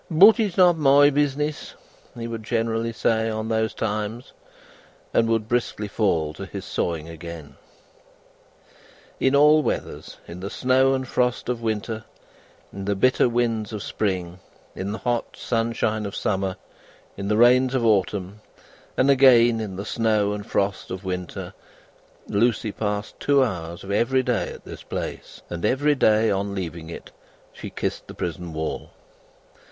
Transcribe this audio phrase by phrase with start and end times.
[0.09, 1.75] "But it's not my business!"
[2.17, 4.33] he would generally say at those times,
[5.13, 7.55] and would briskly fall to his sawing again.
[9.19, 12.03] In all weathers, in the snow and frost of winter,
[12.73, 14.39] in the bitter winds of spring,
[14.73, 16.55] in the hot sunshine of summer,
[17.15, 18.41] in the rains of autumn,
[18.97, 21.53] and again in the snow and frost of winter,
[22.27, 26.89] Lucie passed two hours of every day at this place; and every day on leaving
[26.89, 27.11] it,
[27.53, 28.89] she kissed the prison wall.